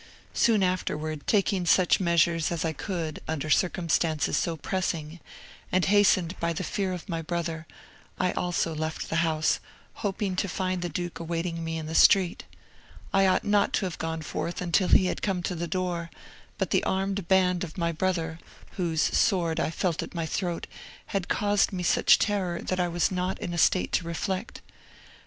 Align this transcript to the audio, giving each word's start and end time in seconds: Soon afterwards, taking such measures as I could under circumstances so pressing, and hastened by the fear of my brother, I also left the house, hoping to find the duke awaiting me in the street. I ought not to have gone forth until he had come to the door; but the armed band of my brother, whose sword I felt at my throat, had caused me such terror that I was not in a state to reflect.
Soon 0.33 0.63
afterwards, 0.63 1.21
taking 1.27 1.67
such 1.67 1.99
measures 1.99 2.51
as 2.51 2.65
I 2.65 2.73
could 2.73 3.21
under 3.27 3.51
circumstances 3.51 4.35
so 4.35 4.57
pressing, 4.57 5.19
and 5.71 5.85
hastened 5.85 6.33
by 6.39 6.53
the 6.53 6.63
fear 6.63 6.91
of 6.91 7.07
my 7.07 7.21
brother, 7.21 7.67
I 8.19 8.31
also 8.31 8.73
left 8.73 9.11
the 9.11 9.17
house, 9.17 9.59
hoping 10.01 10.35
to 10.37 10.49
find 10.49 10.81
the 10.81 10.89
duke 10.89 11.19
awaiting 11.19 11.63
me 11.63 11.77
in 11.77 11.85
the 11.85 11.93
street. 11.93 12.45
I 13.13 13.27
ought 13.27 13.43
not 13.43 13.73
to 13.73 13.85
have 13.85 13.99
gone 13.99 14.23
forth 14.23 14.59
until 14.59 14.87
he 14.87 15.05
had 15.05 15.21
come 15.21 15.43
to 15.43 15.53
the 15.53 15.67
door; 15.67 16.09
but 16.57 16.71
the 16.71 16.83
armed 16.83 17.27
band 17.27 17.63
of 17.63 17.77
my 17.77 17.91
brother, 17.91 18.39
whose 18.77 19.03
sword 19.03 19.59
I 19.59 19.69
felt 19.69 20.01
at 20.01 20.15
my 20.15 20.25
throat, 20.25 20.65
had 21.13 21.27
caused 21.27 21.71
me 21.71 21.83
such 21.83 22.17
terror 22.17 22.59
that 22.63 22.79
I 22.79 22.87
was 22.87 23.11
not 23.11 23.37
in 23.37 23.53
a 23.53 23.57
state 23.59 23.91
to 23.91 24.07
reflect. 24.07 24.61